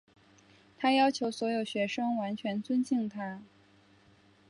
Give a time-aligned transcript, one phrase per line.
[0.79, 3.43] 她要求所有学生完全尊敬她。